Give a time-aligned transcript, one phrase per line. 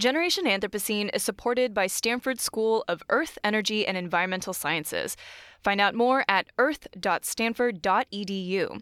[0.00, 5.14] Generation Anthropocene is supported by Stanford School of Earth, Energy, and Environmental Sciences.
[5.62, 8.80] Find out more at earth.stanford.edu.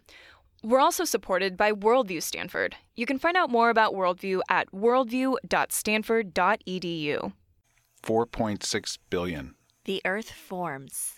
[0.62, 2.76] We're also supported by Worldview Stanford.
[2.94, 7.32] You can find out more about Worldview at worldview.stanford.edu.
[8.04, 9.56] 4.6 billion.
[9.86, 11.17] The Earth forms.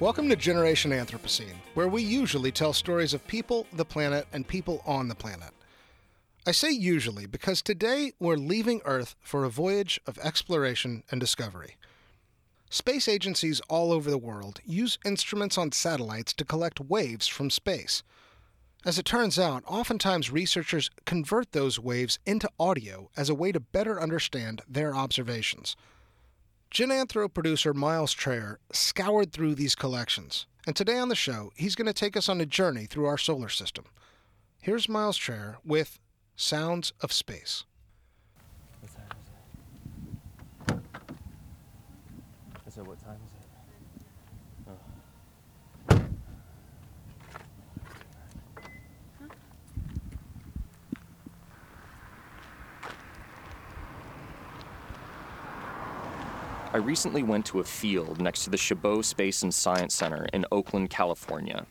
[0.00, 4.80] Welcome to Generation Anthropocene, where we usually tell stories of people, the planet, and people
[4.86, 5.50] on the planet.
[6.46, 11.74] I say usually because today we're leaving Earth for a voyage of exploration and discovery.
[12.70, 18.04] Space agencies all over the world use instruments on satellites to collect waves from space.
[18.86, 23.58] As it turns out, oftentimes researchers convert those waves into audio as a way to
[23.58, 25.74] better understand their observations.
[26.70, 31.86] Genanthro producer Miles Traer scoured through these collections, and today on the show, he's going
[31.86, 33.86] to take us on a journey through our solar system.
[34.60, 35.98] Here's Miles Traer with
[36.36, 37.64] Sounds of Space.
[38.80, 42.68] What time is it?
[42.68, 42.86] Is it?
[42.86, 43.16] What time
[56.78, 60.46] I recently went to a field next to the Chabot Space and Science Center in
[60.52, 61.66] Oakland, California.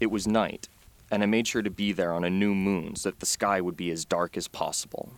[0.00, 0.68] It was night,
[1.08, 3.60] and I made sure to be there on a new moon so that the sky
[3.60, 5.12] would be as dark as possible.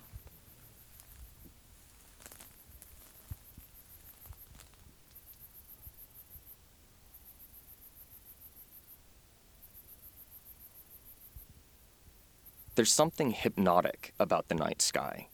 [12.80, 15.28] There's something hypnotic about the night sky.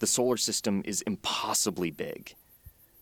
[0.00, 2.34] The solar system is impossibly big.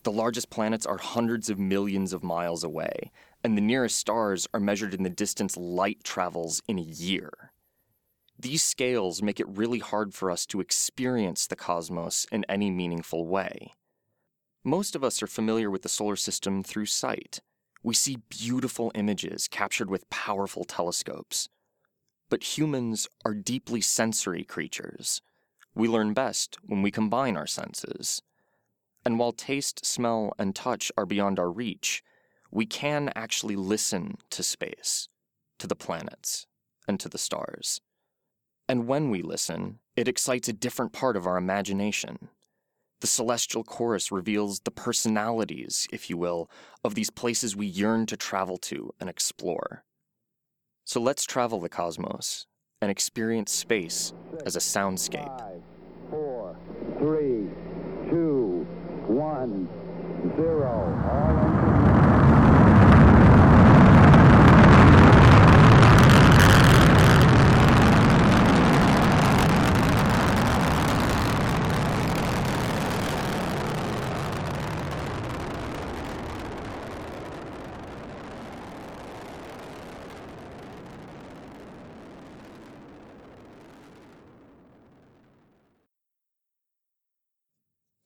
[0.03, 3.11] The largest planets are hundreds of millions of miles away,
[3.43, 7.51] and the nearest stars are measured in the distance light travels in a year.
[8.39, 13.27] These scales make it really hard for us to experience the cosmos in any meaningful
[13.27, 13.73] way.
[14.63, 17.41] Most of us are familiar with the solar system through sight.
[17.83, 21.49] We see beautiful images captured with powerful telescopes.
[22.29, 25.21] But humans are deeply sensory creatures.
[25.73, 28.21] We learn best when we combine our senses.
[29.05, 32.03] And while taste, smell, and touch are beyond our reach,
[32.51, 35.07] we can actually listen to space,
[35.59, 36.47] to the planets,
[36.87, 37.81] and to the stars.
[38.67, 42.29] And when we listen, it excites a different part of our imagination.
[43.01, 46.49] The celestial chorus reveals the personalities, if you will,
[46.83, 49.84] of these places we yearn to travel to and explore.
[50.87, 52.45] So let's travel the cosmos
[52.79, 54.13] and experience space
[54.45, 55.39] as a soundscape.
[55.39, 55.63] Five,
[56.11, 56.55] four,
[56.99, 57.49] three,
[58.11, 58.67] two,
[59.07, 59.67] one,
[60.37, 60.69] zero.
[61.11, 61.95] All engine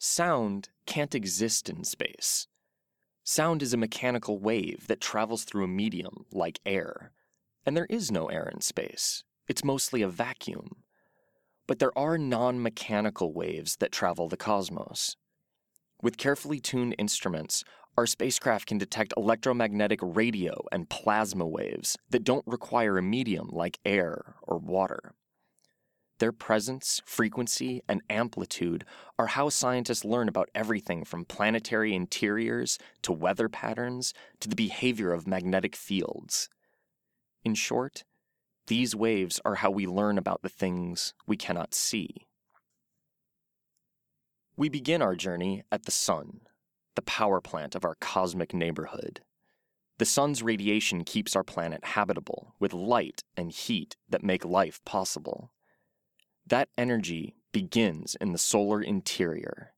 [0.01, 2.47] Sound can't exist in space.
[3.23, 7.11] Sound is a mechanical wave that travels through a medium like air.
[7.63, 10.77] And there is no air in space, it's mostly a vacuum.
[11.67, 15.15] But there are non mechanical waves that travel the cosmos.
[16.01, 17.63] With carefully tuned instruments,
[17.95, 23.77] our spacecraft can detect electromagnetic radio and plasma waves that don't require a medium like
[23.85, 25.13] air or water.
[26.19, 28.85] Their presence, frequency, and amplitude
[29.17, 35.13] are how scientists learn about everything from planetary interiors to weather patterns to the behavior
[35.13, 36.49] of magnetic fields.
[37.45, 38.03] In short,
[38.67, 42.27] these waves are how we learn about the things we cannot see.
[44.57, 46.41] We begin our journey at the Sun,
[46.95, 49.21] the power plant of our cosmic neighborhood.
[49.99, 55.51] The Sun's radiation keeps our planet habitable with light and heat that make life possible.
[56.49, 59.73] That energy begins in the solar interior.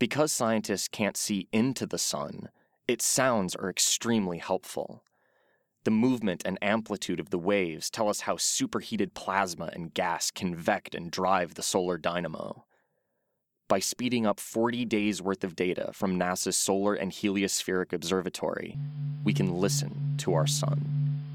[0.00, 2.48] Because scientists can't see into the sun,
[2.88, 5.04] its sounds are extremely helpful.
[5.84, 10.96] The movement and amplitude of the waves tell us how superheated plasma and gas convect
[10.96, 12.64] and drive the solar dynamo.
[13.68, 18.76] By speeding up 40 days worth of data from NASA's Solar and Heliospheric Observatory,
[19.22, 21.31] we can listen to our sun.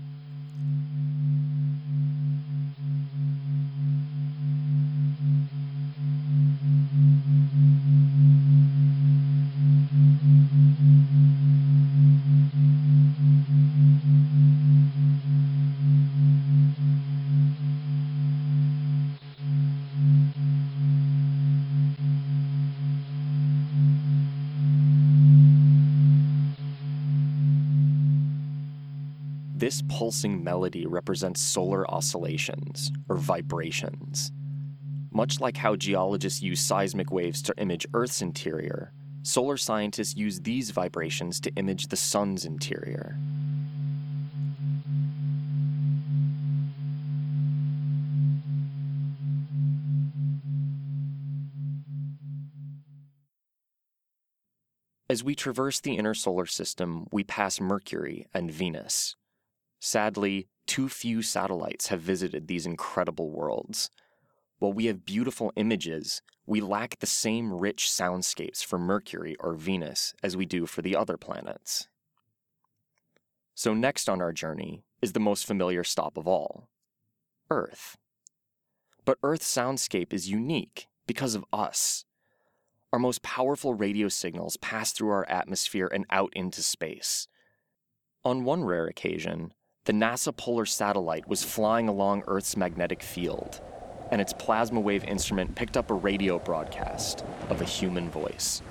[29.67, 34.31] This pulsing melody represents solar oscillations, or vibrations.
[35.11, 38.93] Much like how geologists use seismic waves to image Earth's interior,
[39.23, 43.17] solar scientists use these vibrations to image the Sun's interior.
[55.09, 59.17] As we traverse the inner solar system, we pass Mercury and Venus.
[59.79, 63.89] Sadly, too few satellites have visited these incredible worlds.
[64.59, 70.13] While we have beautiful images, we lack the same rich soundscapes for Mercury or Venus
[70.23, 71.87] as we do for the other planets.
[73.53, 76.69] So, next on our journey is the most familiar stop of all
[77.49, 77.97] Earth.
[79.05, 82.05] But Earth's soundscape is unique because of us.
[82.91, 87.27] Our most powerful radio signals pass through our atmosphere and out into space.
[88.23, 89.53] On one rare occasion,
[89.87, 93.61] the NASA Polar satellite was flying along Earth's magnetic field,
[94.11, 98.61] and its plasma wave instrument picked up a radio broadcast of a human voice.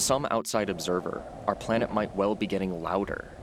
[0.00, 3.36] To some outside observer, our planet might well be getting louder.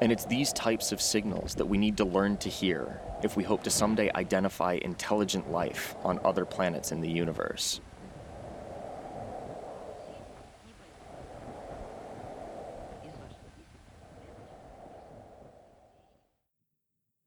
[0.00, 3.42] And it's these types of signals that we need to learn to hear if we
[3.42, 7.80] hope to someday identify intelligent life on other planets in the universe.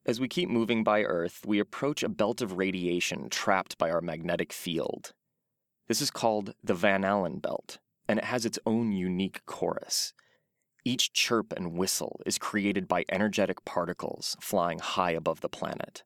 [0.05, 3.99] As we keep moving by Earth, we approach a belt of radiation trapped by our
[3.99, 5.11] magnetic field.
[5.89, 10.13] This is called the Van Allen belt, and it has its own unique chorus.
[10.85, 16.03] Each chirp and whistle is created by energetic particles flying high above the planet.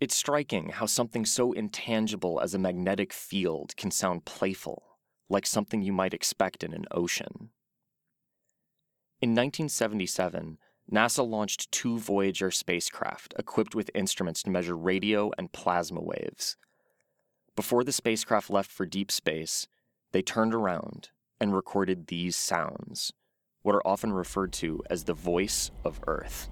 [0.00, 4.84] It's striking how something so intangible as a magnetic field can sound playful,
[5.28, 7.50] like something you might expect in an ocean.
[9.20, 10.58] In 1977,
[10.90, 16.56] NASA launched two Voyager spacecraft equipped with instruments to measure radio and plasma waves.
[17.56, 19.66] Before the spacecraft left for deep space,
[20.12, 23.12] they turned around and recorded these sounds,
[23.62, 26.48] what are often referred to as the voice of Earth.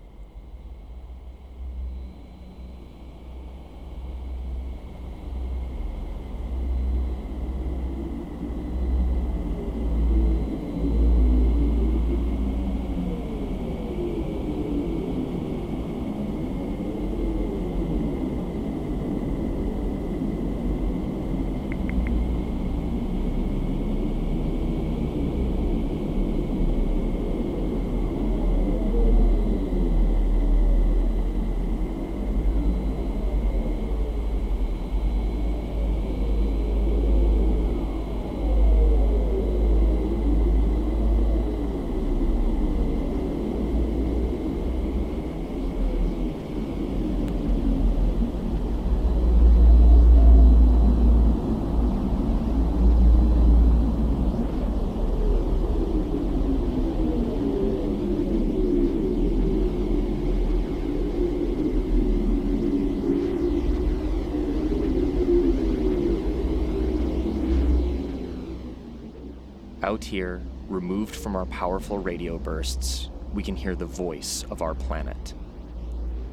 [69.86, 74.74] Out here, removed from our powerful radio bursts, we can hear the voice of our
[74.74, 75.32] planet.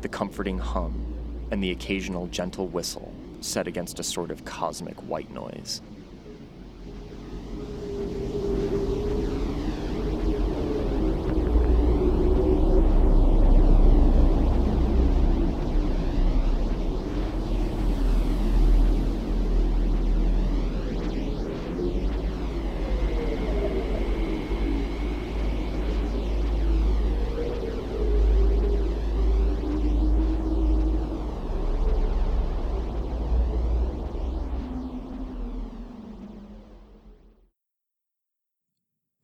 [0.02, 1.06] The comforting hum
[1.52, 5.84] and the occasional gentle whistle set against a sort of cosmic white noise.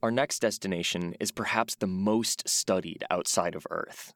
[0.10, 4.16] Our next destination is perhaps the most studied outside of Earth.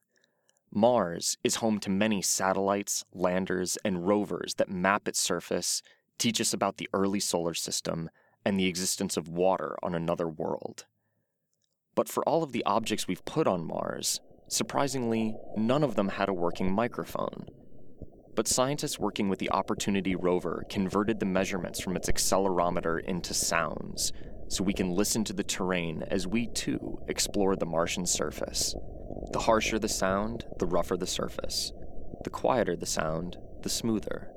[0.74, 5.84] Mars is home to many satellites, landers, and rovers that map its surface,
[6.18, 8.10] teach us about the early solar system,
[8.44, 10.88] and the existence of water on another world.
[11.94, 16.28] But for all of the objects we've put on Mars, surprisingly, none of them had
[16.28, 17.46] a working microphone.
[18.36, 24.12] But scientists working with the Opportunity rover converted the measurements from its accelerometer into sounds,
[24.54, 28.76] so we can listen to the terrain as we too explore the Martian surface.
[29.32, 31.74] The harsher the sound, the rougher the surface.
[32.24, 34.30] The quieter the sound, the smoother.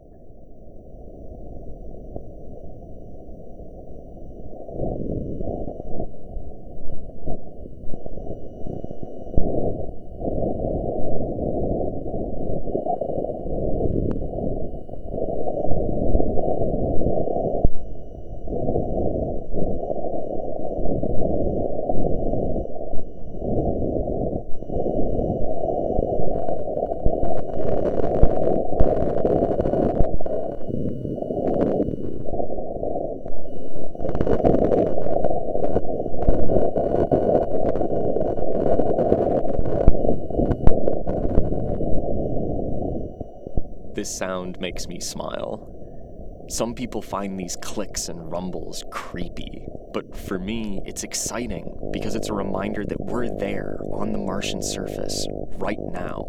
[43.97, 46.47] This sound makes me smile.
[46.51, 49.65] Some people find these clicks and rumbles creepy,
[49.95, 54.61] but for me, it's exciting because it's a reminder that we're there on the Martian
[54.61, 56.27] surface right now.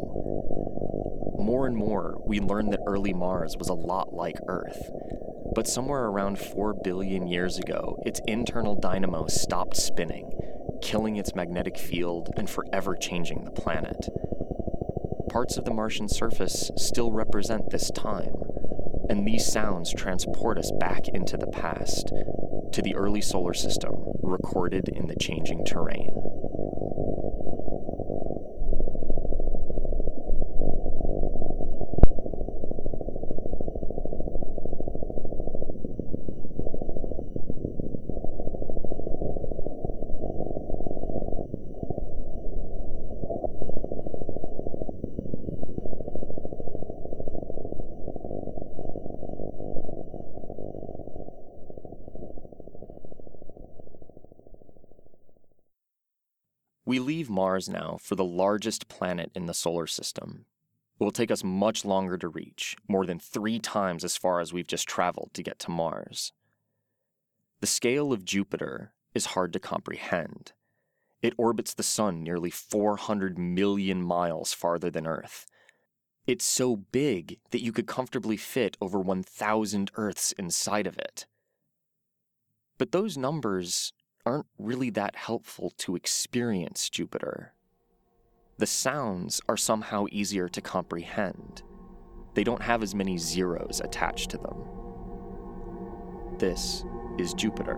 [1.37, 4.91] More and more, we learn that early Mars was a lot like Earth.
[5.53, 10.31] But somewhere around 4 billion years ago, its internal dynamo stopped spinning,
[10.81, 14.07] killing its magnetic field and forever changing the planet
[15.29, 18.33] parts of the Martian surface still represent this time,
[19.09, 22.11] and these sounds transport us back into the past,
[22.71, 26.09] to the early solar system recorded in the changing terrain.
[56.87, 60.45] We leave Mars now for the largest planet in the solar system.
[60.97, 64.53] It will take us much longer to reach, more than three times as far as
[64.53, 66.31] we've just traveled to get to Mars.
[67.59, 70.53] The scale of Jupiter is hard to comprehend.
[71.21, 75.45] It orbits the Sun nearly 400 million miles farther than Earth.
[76.25, 81.25] It's so big that you could comfortably fit over 1,000 Earths inside of it.
[82.77, 83.91] But those numbers
[84.27, 87.53] aren't really that helpful to experience Jupiter.
[88.57, 91.63] The sounds are somehow easier to comprehend.
[92.33, 94.67] They don't have as many zeros attached to them.
[96.39, 96.83] This
[97.17, 97.77] is Jupiter.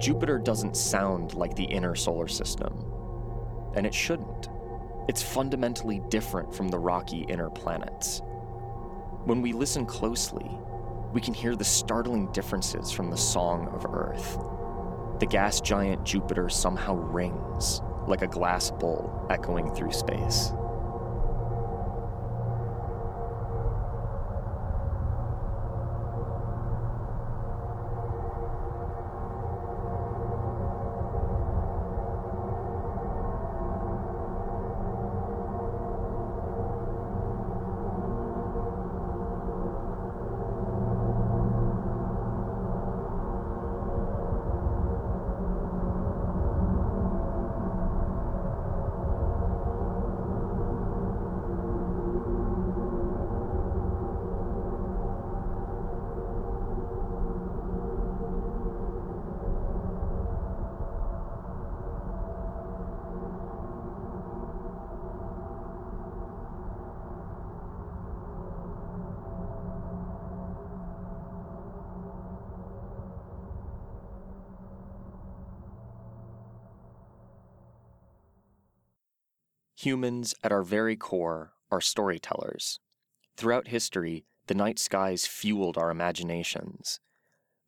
[0.00, 2.86] Jupiter doesn't sound like the inner solar system,
[3.76, 4.48] and it shouldn't.
[5.08, 8.22] it's fundamentally different from the rocky inner planets.
[9.24, 10.48] When we listen closely,
[11.12, 14.38] we can hear the startling differences from the song of Earth.
[15.18, 20.52] The gas giant Jupiter somehow rings like a glass bowl echoing through space.
[79.82, 82.80] Humans, at our very core, are storytellers.
[83.38, 87.00] Throughout history, the night skies fueled our imaginations.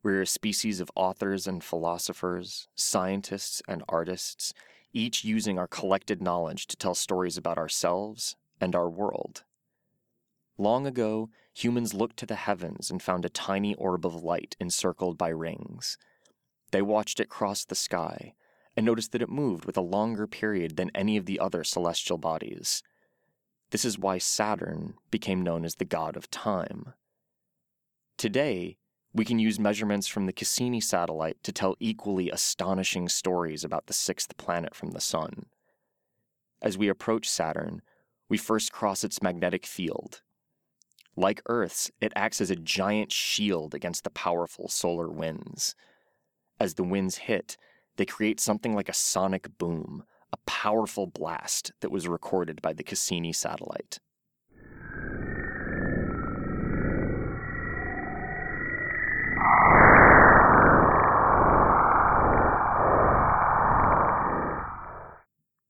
[0.03, 4.53] We're a species of authors and philosophers, scientists and artists,
[4.93, 9.43] each using our collected knowledge to tell stories about ourselves and our world.
[10.59, 15.17] Long ago, humans looked to the heavens and found a tiny orb of light encircled
[15.17, 15.97] by rings.
[16.69, 18.35] They watched it cross the sky
[18.75, 22.17] and noticed that it moved with a longer period than any of the other celestial
[22.17, 22.81] bodies.
[23.71, 26.93] This is why Saturn became known as the god of time.
[28.17, 28.77] Today,
[29.13, 33.93] we can use measurements from the Cassini satellite to tell equally astonishing stories about the
[33.93, 35.45] sixth planet from the Sun.
[36.61, 37.81] As we approach Saturn,
[38.29, 40.21] we first cross its magnetic field.
[41.15, 45.75] Like Earth's, it acts as a giant shield against the powerful solar winds.
[46.59, 47.57] As the winds hit,
[47.97, 52.83] they create something like a sonic boom, a powerful blast that was recorded by the
[52.83, 53.99] Cassini satellite.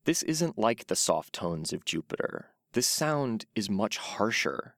[0.04, 2.50] This isn't like the soft tones of Jupiter.
[2.72, 4.74] This sound is much harsher.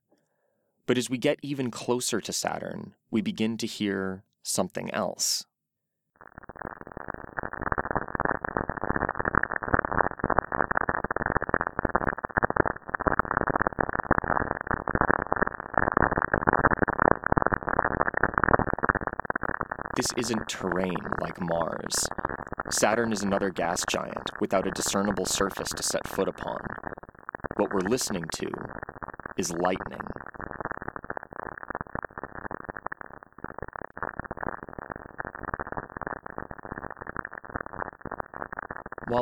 [0.86, 5.44] But as we get even closer to Saturn, we begin to hear something else.
[20.16, 22.06] Isn't terrain like Mars.
[22.70, 26.58] Saturn is another gas giant without a discernible surface to set foot upon.
[27.56, 28.48] What we're listening to
[29.36, 30.00] is lightning.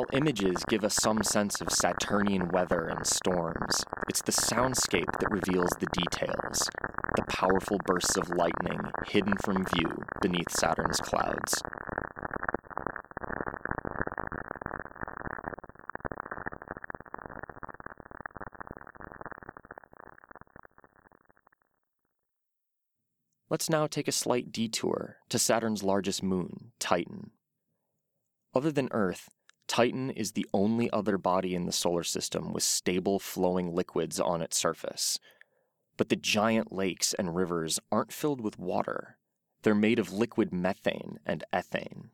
[0.09, 5.31] While images give us some sense of Saturnian weather and storms, it's the soundscape that
[5.31, 6.69] reveals the details
[7.15, 11.61] the powerful bursts of lightning hidden from view beneath Saturn's clouds.
[23.49, 27.31] Let's now take a slight detour to Saturn's largest moon, Titan.
[28.53, 29.29] Other than Earth,
[29.67, 34.41] Titan is the only other body in the solar system with stable flowing liquids on
[34.41, 35.19] its surface.
[35.97, 39.17] But the giant lakes and rivers aren't filled with water.
[39.63, 42.09] They're made of liquid methane and ethane.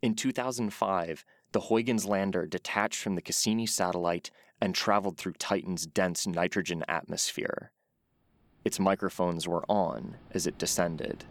[0.00, 6.26] In 2005, the Huygens lander detached from the Cassini satellite and traveled through Titan's dense
[6.26, 7.72] nitrogen atmosphere.
[8.64, 11.24] Its microphones were on as it descended.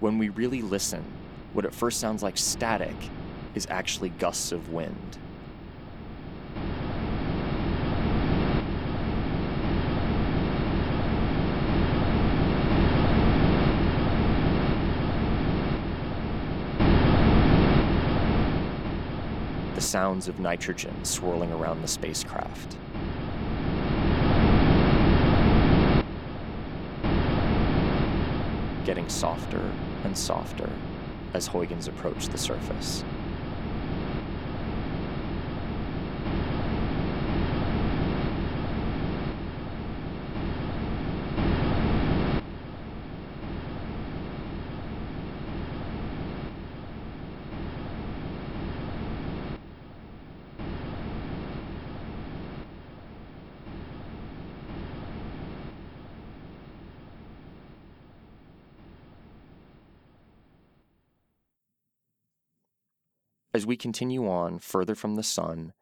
[0.00, 1.04] When we really listen,
[1.52, 2.96] what at first sounds like static
[3.54, 5.18] is actually gusts of wind.
[19.74, 22.76] The sounds of nitrogen swirling around the spacecraft.
[28.84, 29.72] Getting softer
[30.04, 30.70] and softer
[31.32, 33.04] as Huygens approached the surface.
[63.60, 65.74] As we continue on further from the sun,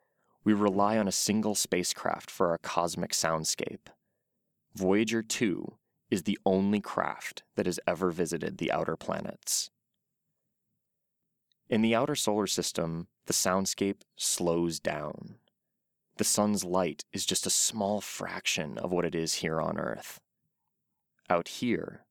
[0.42, 3.86] we rely on a single spacecraft for our cosmic soundscape.
[4.74, 5.74] Voyager 2
[6.10, 9.70] is the only craft that has ever visited the outer planets.
[11.70, 15.36] In the outer solar system, the soundscape slows down.
[16.16, 20.18] The sun's light is just a small fraction of what it is here on Earth.
[21.30, 22.06] Out here,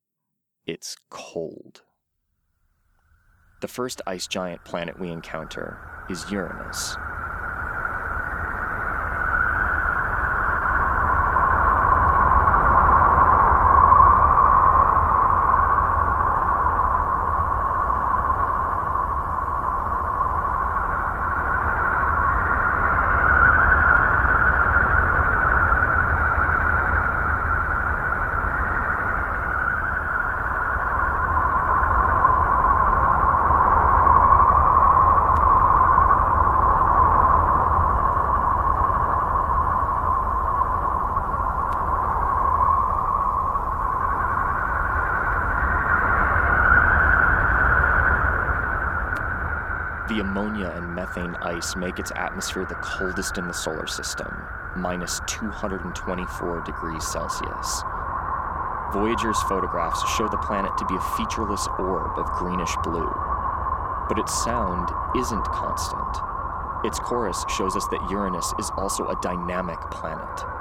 [0.66, 1.82] it's cold.
[3.60, 5.80] The first ice giant planet we encounter
[6.12, 6.96] is Uranus.
[50.38, 54.28] Ammonia and methane ice make its atmosphere the coldest in the solar system,
[54.76, 57.82] minus 224 degrees Celsius.
[58.93, 63.10] Voyager's photographs show the planet to be a featureless orb of greenish blue.
[64.08, 66.17] But its sound isn't constant.
[66.86, 70.57] Its chorus shows us that Uranus is also a dynamic planet.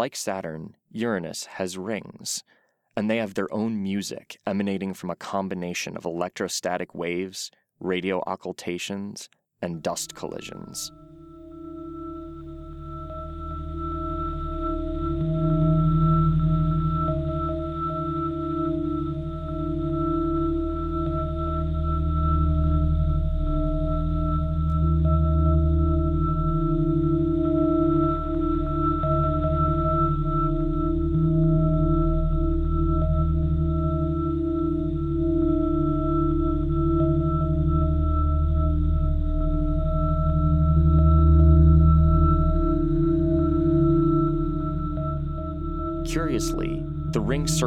[0.00, 2.42] Like Saturn, Uranus has rings,
[2.96, 9.28] and they have their own music emanating from a combination of electrostatic waves, radio occultations,
[9.60, 10.90] and dust collisions.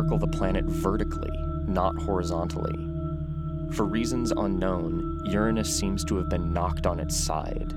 [0.03, 1.31] Circle the planet vertically,
[1.65, 2.75] not horizontally.
[3.71, 7.73] For reasons unknown, Uranus seems to have been knocked on its side.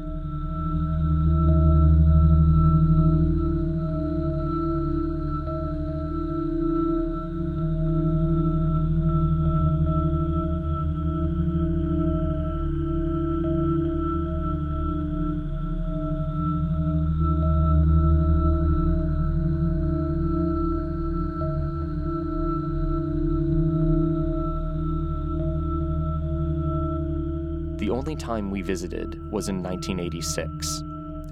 [28.06, 30.84] Only time we visited was in 1986,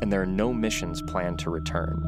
[0.03, 2.03] and there are no missions planned to return.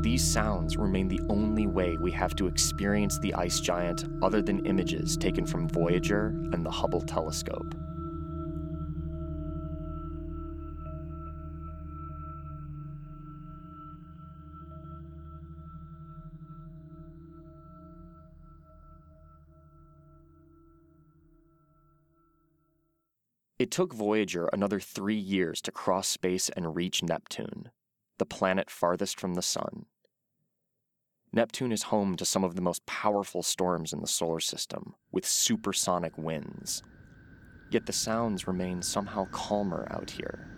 [0.00, 4.64] These sounds remain the only way we have to experience the ice giant other than
[4.64, 7.74] images taken from Voyager and the Hubble telescope.
[23.70, 27.70] It took Voyager another three years to cross space and reach Neptune,
[28.18, 29.86] the planet farthest from the Sun.
[31.32, 35.24] Neptune is home to some of the most powerful storms in the solar system, with
[35.24, 36.82] supersonic winds.
[37.70, 40.48] Yet the sounds remain somehow calmer out here.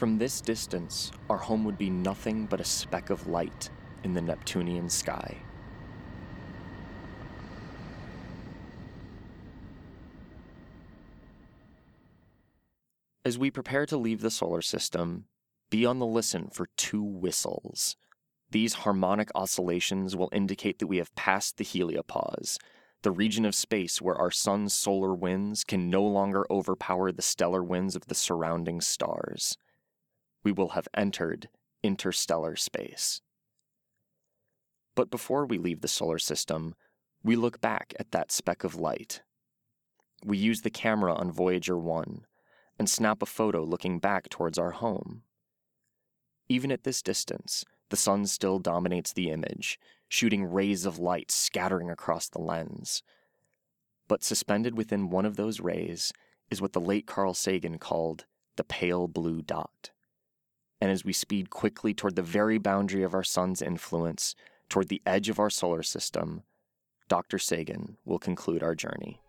[0.00, 3.68] From this distance, our home would be nothing but a speck of light
[4.02, 5.36] in the Neptunian sky.
[13.26, 15.26] As we prepare to leave the solar system,
[15.68, 17.94] be on the listen for two whistles.
[18.50, 22.56] These harmonic oscillations will indicate that we have passed the heliopause,
[23.02, 27.62] the region of space where our sun's solar winds can no longer overpower the stellar
[27.62, 29.58] winds of the surrounding stars.
[30.42, 31.48] We will have entered
[31.82, 33.20] interstellar space.
[34.94, 36.74] But before we leave the solar system,
[37.22, 39.22] we look back at that speck of light.
[40.24, 42.26] We use the camera on Voyager 1
[42.78, 45.22] and snap a photo looking back towards our home.
[46.48, 51.90] Even at this distance, the sun still dominates the image, shooting rays of light scattering
[51.90, 53.02] across the lens.
[54.08, 56.12] But suspended within one of those rays
[56.50, 58.24] is what the late Carl Sagan called
[58.56, 59.90] the pale blue dot.
[60.80, 64.34] And as we speed quickly toward the very boundary of our sun's influence,
[64.68, 66.42] toward the edge of our solar system,
[67.08, 67.38] Dr.
[67.38, 69.20] Sagan will conclude our journey.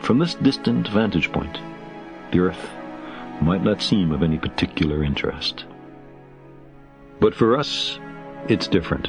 [0.00, 1.58] From this distant vantage point,
[2.32, 2.70] the Earth
[3.40, 5.64] might not seem of any particular interest.
[7.20, 7.98] But for us,
[8.48, 9.08] it's different.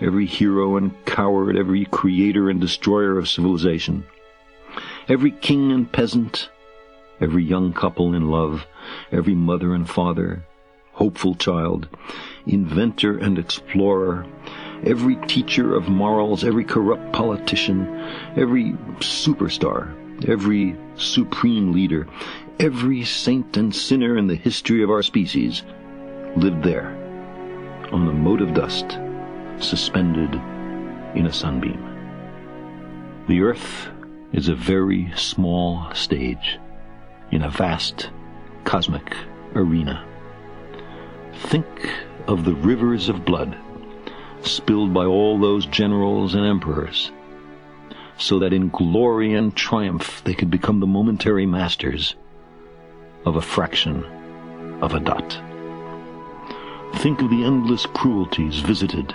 [0.00, 4.04] every hero and coward, every creator and destroyer of civilization,
[5.08, 6.50] every king and peasant,
[7.20, 8.66] every young couple in love,
[9.10, 10.44] every mother and father,
[10.92, 11.88] hopeful child,
[12.46, 14.26] inventor and explorer,
[14.84, 17.86] every teacher of morals, every corrupt politician,
[18.36, 19.94] every superstar,
[20.28, 22.06] every supreme leader,
[22.58, 25.62] every saint and sinner in the history of our species
[26.36, 26.88] lived there,
[27.92, 28.98] on the mote of dust,
[29.60, 30.34] suspended
[31.14, 31.82] in a sunbeam.
[33.28, 33.88] The earth
[34.32, 36.58] is a very small stage
[37.30, 38.10] in a vast
[38.64, 39.16] cosmic
[39.54, 40.04] arena.
[41.34, 41.66] Think
[42.26, 43.56] of the rivers of blood
[44.42, 47.10] spilled by all those generals and emperors,
[48.18, 52.14] so that in glory and triumph they could become the momentary masters
[53.24, 54.04] of a fraction
[54.82, 55.40] of a dot.
[56.96, 59.14] Think of the endless cruelties visited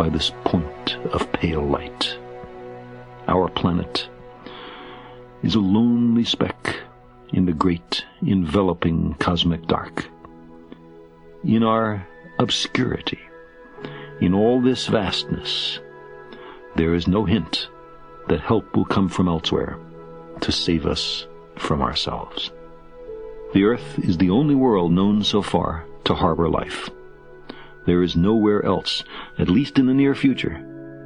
[0.00, 2.16] by this point of pale light.
[3.28, 4.08] Our planet
[5.42, 6.80] is a lonely speck
[7.34, 10.06] in the great enveloping cosmic dark.
[11.44, 12.08] In our
[12.38, 13.20] obscurity,
[14.22, 15.80] in all this vastness,
[16.76, 17.68] there is no hint
[18.28, 19.76] that help will come from elsewhere
[20.40, 21.26] to save us
[21.58, 22.50] from ourselves.
[23.52, 26.88] The earth is the only world known so far to harbor life.
[27.86, 29.04] There is nowhere else,
[29.38, 30.64] at least in the near future,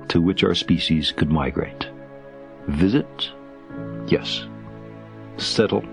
[0.09, 1.89] to which our species could migrate.
[2.67, 3.31] Visit?
[4.07, 4.47] Yes.
[5.37, 5.85] Settle?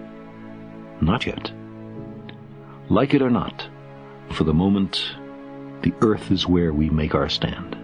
[1.00, 1.52] Not yet.
[2.90, 3.68] Like it or not,
[4.32, 5.16] for the moment,
[5.82, 7.78] the earth is where we make our stand.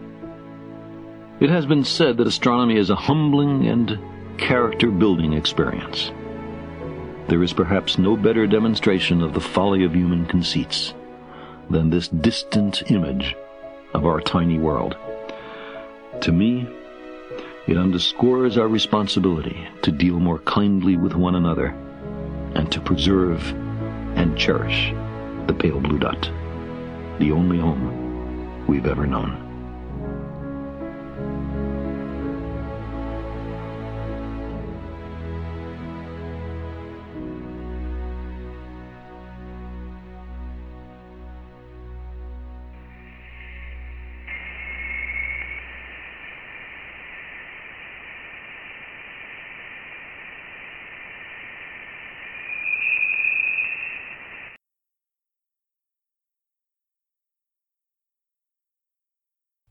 [1.39, 3.99] It has been said that astronomy is a humbling and
[4.39, 6.11] character building experience.
[7.27, 10.93] There is perhaps no better demonstration of the folly of human conceits
[11.69, 13.35] than this distant image
[13.93, 14.95] of our tiny world.
[16.21, 16.67] To me,
[17.67, 21.67] it underscores our responsibility to deal more kindly with one another
[22.55, 23.45] and to preserve
[24.15, 24.93] and cherish
[25.47, 26.29] the pale blue dot,
[27.19, 29.46] the only home we've ever known.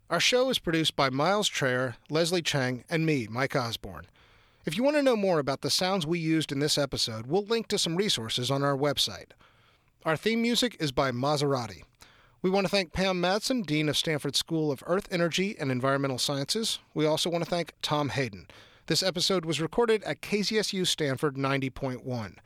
[0.09, 4.07] Our show is produced by Miles Traer, Leslie Chang, and me, Mike Osborne.
[4.65, 7.45] If you want to know more about the sounds we used in this episode, we'll
[7.45, 9.33] link to some resources on our website.
[10.05, 11.83] Our theme music is by Maserati.
[12.41, 16.19] We want to thank Pam Matson, Dean of Stanford School of Earth, Energy, and Environmental
[16.19, 16.79] Sciences.
[16.95, 18.47] We also want to thank Tom Hayden.
[18.87, 22.37] This episode was recorded at KZSU Stanford 90.1.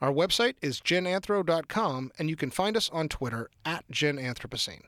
[0.00, 4.82] Our website is genanthro.com, and you can find us on Twitter at genanthropocene.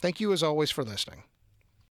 [0.00, 1.22] Thank you as always for listening.